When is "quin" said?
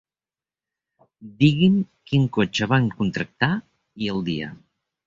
2.11-2.27